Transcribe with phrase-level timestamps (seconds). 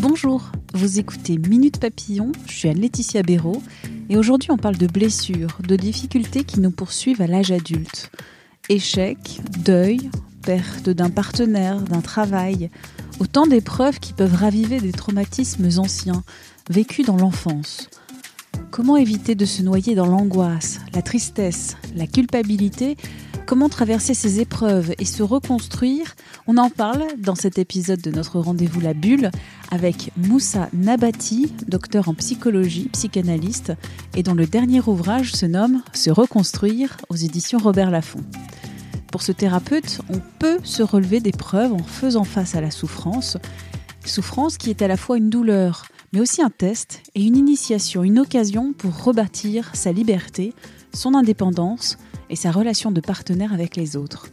[0.00, 3.60] Bonjour, vous écoutez Minute Papillon, je suis Anne-Laetitia Béraud
[4.08, 8.12] et aujourd'hui on parle de blessures, de difficultés qui nous poursuivent à l'âge adulte.
[8.68, 10.08] Échec, deuil,
[10.42, 12.70] perte d'un partenaire, d'un travail,
[13.18, 16.22] autant d'épreuves qui peuvent raviver des traumatismes anciens,
[16.70, 17.90] vécus dans l'enfance.
[18.70, 22.96] Comment éviter de se noyer dans l'angoisse, la tristesse, la culpabilité?
[23.46, 26.14] Comment traverser ces épreuves et se reconstruire?
[26.46, 29.30] On en parle dans cet épisode de notre rendez-vous La Bulle
[29.70, 33.72] avec Moussa Nabati, docteur en psychologie, psychanalyste,
[34.16, 38.24] et dont le dernier ouvrage se nomme Se reconstruire aux éditions Robert Laffont.
[39.10, 43.36] Pour ce thérapeute, on peut se relever d'épreuves en faisant face à la souffrance,
[44.04, 48.04] souffrance qui est à la fois une douleur, mais aussi un test et une initiation,
[48.04, 50.54] une occasion pour rebâtir sa liberté,
[50.94, 51.98] son indépendance,
[52.30, 54.28] et sa relation de partenaire avec les autres.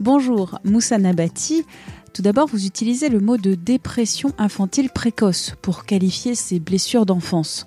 [0.00, 1.64] Bonjour, Moussa Nabati.
[2.12, 7.66] Tout d'abord, vous utilisez le mot de dépression infantile précoce pour qualifier ces blessures d'enfance.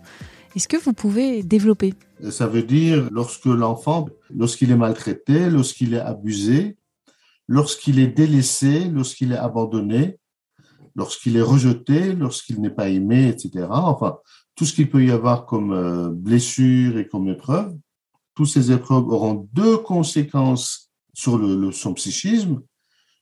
[0.55, 1.95] Est-ce que vous pouvez développer?
[2.29, 6.77] Ça veut dire lorsque l'enfant, lorsqu'il est maltraité, lorsqu'il est abusé,
[7.47, 10.17] lorsqu'il est délaissé, lorsqu'il est abandonné,
[10.95, 13.67] lorsqu'il est rejeté, lorsqu'il n'est pas aimé, etc.
[13.69, 14.17] Enfin,
[14.55, 17.75] tout ce qu'il peut y avoir comme euh, blessure et comme épreuve,
[18.35, 22.61] toutes ces épreuves auront deux conséquences sur le, son psychisme.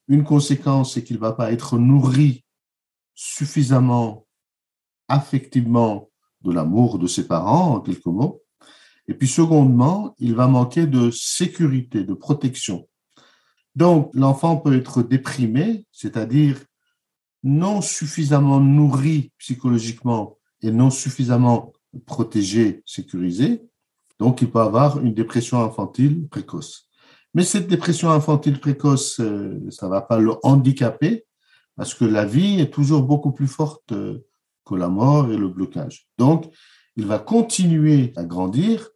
[0.07, 2.43] Une conséquence, c'est qu'il ne va pas être nourri
[3.15, 4.25] suffisamment
[5.07, 6.09] affectivement
[6.41, 8.41] de l'amour de ses parents, en quelques mots.
[9.07, 12.87] Et puis, secondement, il va manquer de sécurité, de protection.
[13.75, 16.59] Donc, l'enfant peut être déprimé, c'est-à-dire
[17.43, 21.73] non suffisamment nourri psychologiquement et non suffisamment
[22.05, 23.61] protégé, sécurisé.
[24.19, 26.89] Donc, il peut avoir une dépression infantile précoce.
[27.33, 31.25] Mais cette dépression infantile précoce, euh, ça ne va pas le handicaper
[31.75, 34.19] parce que la vie est toujours beaucoup plus forte euh,
[34.65, 36.07] que la mort et le blocage.
[36.17, 36.53] Donc,
[36.95, 38.89] il va continuer à grandir,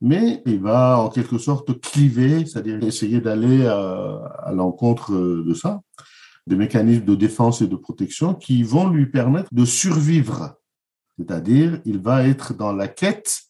[0.00, 5.80] mais il va en quelque sorte cliver, c'est-à-dire essayer d'aller à, à l'encontre de ça,
[6.46, 10.56] des mécanismes de défense et de protection qui vont lui permettre de survivre.
[11.18, 13.42] C'est-à-dire, il va être dans la quête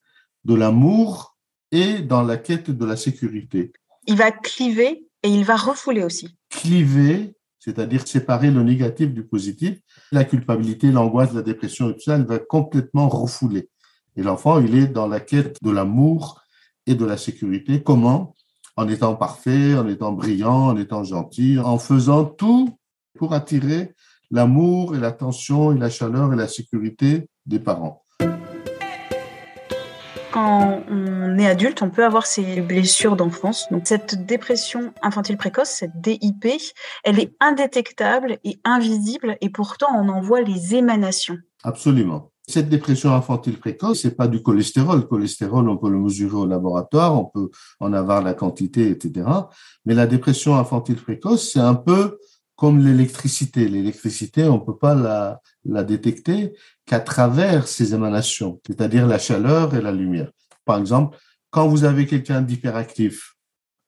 [0.44, 1.36] de l'amour
[1.72, 3.72] et dans la quête de la sécurité.
[4.06, 6.36] Il va cliver et il va refouler aussi.
[6.50, 9.78] Cliver, c'est-à-dire séparer le négatif du positif,
[10.12, 13.68] la culpabilité, l'angoisse, la dépression et tout ça, elle va complètement refouler.
[14.16, 16.40] Et l'enfant, il est dans la quête de l'amour
[16.86, 17.82] et de la sécurité.
[17.82, 18.34] Comment?
[18.76, 22.78] En étant parfait, en étant brillant, en étant gentil, en faisant tout
[23.18, 23.94] pour attirer
[24.30, 28.05] l'amour et l'attention et la chaleur et la sécurité des parents
[30.36, 33.68] quand on est adulte, on peut avoir ces blessures d'enfance.
[33.70, 36.46] Donc cette dépression infantile précoce, cette DIP,
[37.04, 41.38] elle est indétectable et invisible et pourtant on en voit les émanations.
[41.64, 42.32] Absolument.
[42.46, 44.98] Cette dépression infantile précoce, c'est pas du cholestérol.
[44.98, 47.48] Le cholestérol, on peut le mesurer au laboratoire, on peut
[47.80, 49.26] en avoir la quantité, etc.
[49.86, 52.18] Mais la dépression infantile précoce, c'est un peu
[52.56, 53.68] comme l'électricité.
[53.68, 54.94] L'électricité, on peut pas
[55.64, 56.54] la, détecter
[56.86, 60.30] qu'à travers ces émanations, c'est-à-dire la chaleur et la lumière.
[60.64, 61.16] Par exemple,
[61.50, 63.34] quand vous avez quelqu'un d'hyperactif,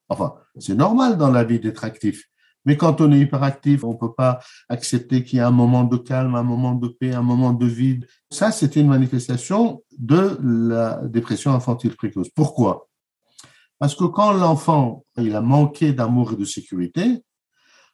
[0.08, 2.24] enfin, c'est normal dans la vie d'être actif,
[2.64, 5.96] mais quand on est hyperactif, on peut pas accepter qu'il y ait un moment de
[5.96, 8.06] calme, un moment de paix, un moment de vide.
[8.30, 12.28] Ça, c'était une manifestation de la dépression infantile précoce.
[12.28, 12.88] Pourquoi?
[13.78, 17.22] Parce que quand l'enfant, il a manqué d'amour et de sécurité,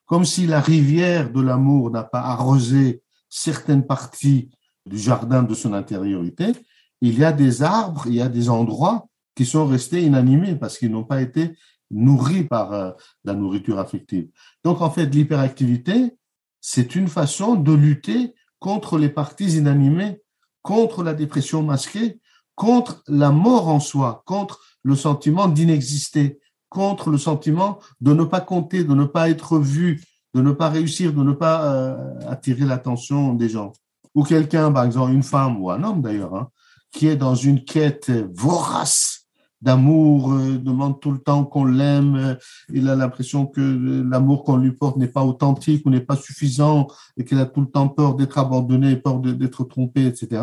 [0.06, 4.50] comme si la rivière de l'amour n'a pas arrosé certaines parties
[4.86, 6.52] du jardin de son intériorité,
[7.00, 10.78] il y a des arbres, il y a des endroits qui sont restés inanimés parce
[10.78, 11.56] qu'ils n'ont pas été
[11.90, 12.90] nourris par euh,
[13.24, 14.28] la nourriture affective.
[14.62, 16.16] Donc en fait, l'hyperactivité,
[16.60, 20.22] c'est une façon de lutter contre les parties inanimées,
[20.62, 22.20] contre la dépression masquée,
[22.54, 26.38] contre la mort en soi, contre le sentiment d'inexister,
[26.74, 30.02] contre le sentiment de ne pas compter, de ne pas être vu,
[30.34, 33.72] de ne pas réussir, de ne pas euh, attirer l'attention des gens.
[34.16, 36.48] Ou quelqu'un, par exemple, une femme ou un homme d'ailleurs, hein,
[36.90, 39.28] qui est dans une quête vorace
[39.62, 42.34] d'amour, euh, demande tout le temps qu'on l'aime, euh,
[42.72, 43.60] il a l'impression que
[44.10, 47.60] l'amour qu'on lui porte n'est pas authentique ou n'est pas suffisant et qu'il a tout
[47.60, 50.42] le temps peur d'être abandonné, peur d'être trompé, etc.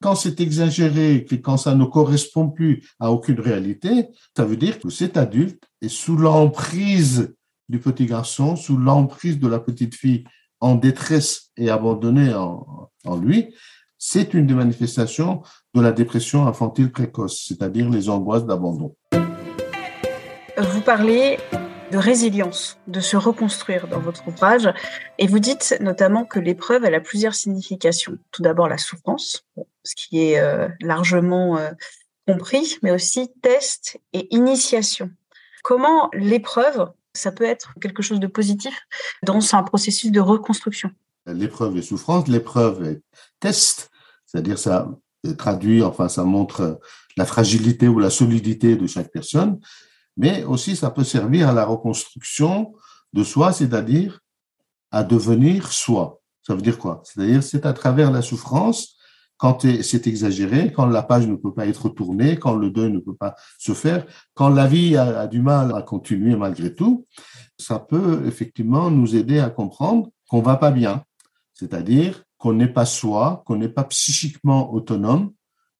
[0.00, 4.90] Quand c'est exagéré, quand ça ne correspond plus à aucune réalité, ça veut dire que
[4.90, 7.34] cet adulte est sous l'emprise
[7.68, 10.22] du petit garçon, sous l'emprise de la petite fille
[10.60, 13.54] en détresse et abandonnée en, en lui,
[13.98, 15.42] c'est une des manifestations
[15.74, 18.94] de la dépression infantile précoce, c'est-à-dire les angoisses d'abandon.
[20.56, 21.38] Vous parlez
[21.90, 24.68] de résilience, de se reconstruire dans votre ouvrage,
[25.18, 28.18] et vous dites notamment que l'épreuve, elle a plusieurs significations.
[28.30, 29.46] Tout d'abord la souffrance,
[29.84, 31.70] ce qui est euh, largement euh,
[32.26, 35.10] compris, mais aussi test et initiation.
[35.64, 38.74] Comment l'épreuve, ça peut être quelque chose de positif
[39.22, 40.90] dans un processus de reconstruction?
[41.26, 43.02] L'épreuve est souffrance, l'épreuve est
[43.40, 43.90] test,
[44.26, 44.88] c'est-à-dire ça
[45.36, 46.80] traduit, enfin ça montre
[47.16, 49.58] la fragilité ou la solidité de chaque personne,
[50.18, 52.74] mais aussi ça peut servir à la reconstruction
[53.14, 54.20] de soi, c'est-à-dire
[54.90, 56.20] à devenir soi.
[56.42, 57.02] Ça veut dire quoi?
[57.04, 58.96] C'est-à-dire c'est à travers la souffrance,
[59.38, 62.98] quand c'est exagéré, quand la page ne peut pas être tournée, quand le deuil ne
[62.98, 64.04] peut pas se faire,
[64.34, 67.06] quand la vie a, du mal à continuer malgré tout,
[67.56, 71.04] ça peut effectivement nous aider à comprendre qu'on va pas bien.
[71.54, 75.32] C'est-à-dire qu'on n'est pas soi, qu'on n'est pas psychiquement autonome,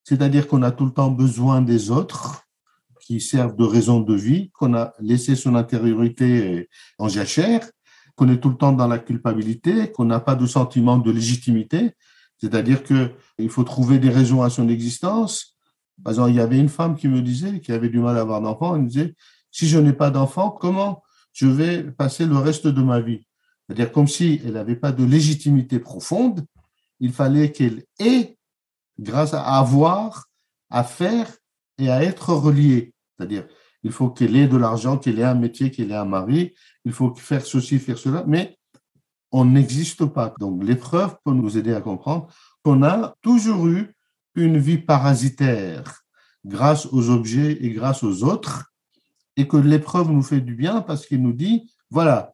[0.05, 2.43] c'est-à-dire qu'on a tout le temps besoin des autres
[3.09, 6.69] qui servent de raison de vie, qu'on a laissé son intériorité
[6.99, 7.67] en jachère,
[8.15, 11.95] qu'on est tout le temps dans la culpabilité, qu'on n'a pas de sentiment de légitimité,
[12.37, 15.57] c'est-à-dire qu'il faut trouver des raisons à son existence.
[16.03, 18.21] Par exemple, il y avait une femme qui me disait, qui avait du mal à
[18.21, 19.15] avoir d'enfant, elle me disait,
[19.49, 21.01] si je n'ai pas d'enfant, comment
[21.33, 23.25] je vais passer le reste de ma vie?
[23.65, 26.45] C'est-à-dire comme si elle n'avait pas de légitimité profonde,
[26.99, 28.37] il fallait qu'elle ait,
[28.99, 30.29] grâce à avoir,
[30.69, 31.27] à faire
[31.79, 32.93] et à être reliée.
[33.19, 33.45] C'est-à-dire,
[33.83, 36.53] il faut qu'elle ait de l'argent, qu'elle ait un métier, qu'elle ait un mari,
[36.85, 38.57] il faut faire ceci, faire cela, mais
[39.31, 40.33] on n'existe pas.
[40.39, 42.27] Donc l'épreuve peut nous aider à comprendre
[42.63, 43.93] qu'on a toujours eu
[44.35, 46.01] une vie parasitaire
[46.45, 48.71] grâce aux objets et grâce aux autres,
[49.35, 52.33] et que l'épreuve nous fait du bien parce qu'il nous dit, voilà,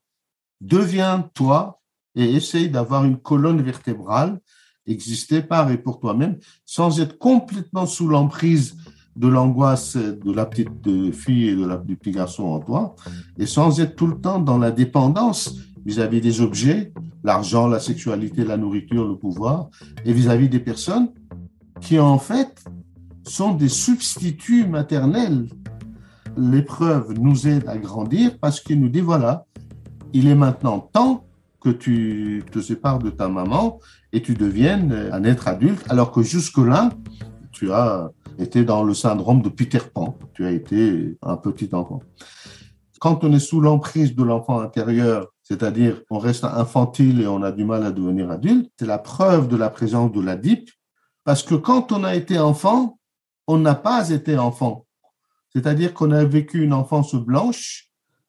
[0.62, 1.82] deviens-toi
[2.14, 4.40] et essaye d'avoir une colonne vertébrale,
[4.86, 8.78] exister par et pour toi-même, sans être complètement sous l'emprise
[9.16, 12.96] de l'angoisse de la petite fille et de la, du petit garçon en toi,
[13.38, 16.92] et sans être tout le temps dans la dépendance vis-à-vis des objets,
[17.24, 19.70] l'argent, la sexualité, la nourriture, le pouvoir,
[20.04, 21.10] et vis-à-vis des personnes
[21.80, 22.64] qui en fait
[23.24, 25.48] sont des substituts maternels.
[26.38, 29.46] L'épreuve nous aide à grandir parce qu'il nous dit, voilà,
[30.14, 31.26] il est maintenant temps
[31.62, 33.80] que tu te sépares de ta maman
[34.12, 36.92] et tu deviennes un être adulte, alors que jusque-là,
[37.52, 42.02] tu as été dans le syndrome de Peter Pan, tu as été un petit enfant.
[43.00, 47.52] Quand on est sous l'emprise de l'enfant intérieur, c'est-à-dire on reste infantile et on a
[47.52, 50.70] du mal à devenir adulte, c'est la preuve de la présence de la DIP,
[51.24, 53.00] parce que quand on a été enfant,
[53.48, 54.86] on n'a pas été enfant.
[55.54, 57.86] C'est-à-dire qu'on a vécu une enfance blanche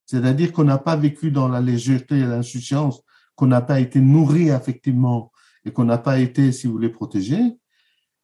[0.07, 3.03] c'est-à-dire qu'on n'a pas vécu dans la légèreté et l'insouciance,
[3.35, 5.33] qu'on n'a pas été nourri effectivement
[5.65, 7.39] et qu'on n'a pas été, si vous voulez, protégé.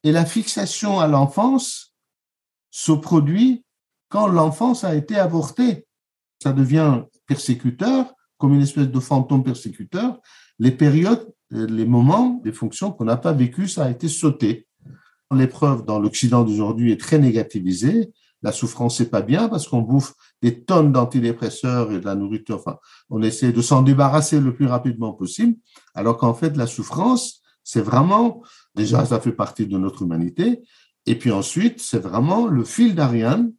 [0.05, 1.95] Et la fixation à l'enfance
[2.71, 3.65] se produit
[4.09, 5.87] quand l'enfance a été avortée.
[6.43, 10.21] Ça devient persécuteur, comme une espèce de fantôme persécuteur.
[10.59, 14.67] Les périodes, les moments, les fonctions qu'on n'a pas vécues, ça a été sauté.
[15.31, 20.15] L'épreuve dans l'Occident d'aujourd'hui est très négativisée la souffrance, c'est pas bien parce qu'on bouffe
[20.43, 22.57] des tonnes d'antidépresseurs et de la nourriture.
[22.57, 22.79] Enfin,
[23.09, 25.57] on essaie de s'en débarrasser le plus rapidement possible,
[25.95, 28.43] alors qu'en fait, la souffrance, c'est vraiment,
[28.75, 30.63] déjà, ça fait partie de notre humanité.
[31.07, 33.53] Et puis ensuite, c'est vraiment le fil d'Ariane.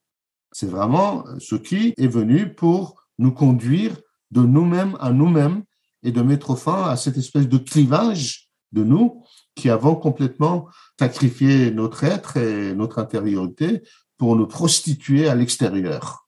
[0.51, 3.99] C'est vraiment ce qui est venu pour nous conduire
[4.31, 5.63] de nous-mêmes à nous-mêmes
[6.03, 9.23] et de mettre fin à cette espèce de clivage de nous
[9.55, 10.67] qui avons complètement
[10.99, 13.83] sacrifié notre être et notre intériorité
[14.17, 16.27] pour nous prostituer à l'extérieur.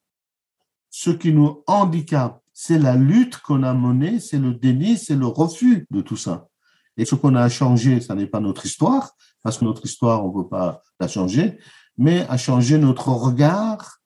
[0.90, 5.28] Ce qui nous handicape, c'est la lutte qu'on a menée, c'est le déni, c'est le
[5.28, 6.48] refus de tout ça.
[6.98, 9.12] Et ce qu'on a à changer, ça n'est pas notre histoire,
[9.44, 11.60] parce que notre histoire, on ne peut pas la changer,
[11.98, 14.00] mais à changer notre regard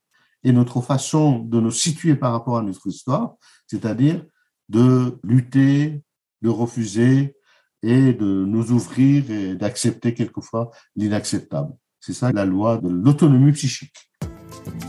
[0.43, 3.35] et notre façon de nous situer par rapport à notre histoire,
[3.67, 4.25] c'est-à-dire
[4.69, 6.01] de lutter,
[6.41, 7.35] de refuser
[7.81, 11.73] et de nous ouvrir et d'accepter quelquefois l'inacceptable.
[11.99, 14.09] C'est ça la loi de l'autonomie psychique.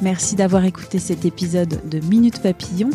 [0.03, 2.91] Merci d'avoir écouté cet épisode de Minute Papillon,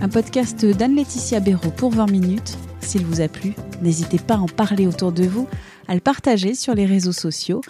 [0.00, 2.58] un podcast d'Anne-Laetitia Béraud pour 20 minutes.
[2.80, 5.46] S'il vous a plu, n'hésitez pas à en parler autour de vous,
[5.88, 7.60] à le partager sur les réseaux sociaux.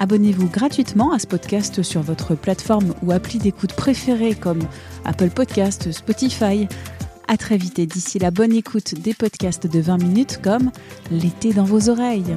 [0.00, 4.60] Abonnez-vous gratuitement à ce podcast sur votre plateforme ou appli d'écoute préférée comme
[5.04, 6.68] Apple Podcast, Spotify.
[7.28, 10.70] À très vite et d'ici la bonne écoute des podcasts de 20 minutes comme
[11.10, 12.36] L'été dans vos oreilles.